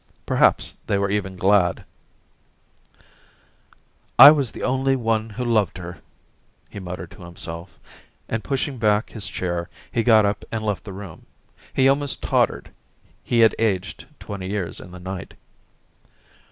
[0.25, 1.85] •Perhaps they were even glad
[3.39, 5.99] * I was the only one who loved her,*
[6.71, 7.77] he muttered to himself,
[8.27, 11.27] and pushing back hia chair he got up and left the room.
[11.71, 12.71] He almost tottered;
[13.23, 15.35] he had aged twenty years in the night.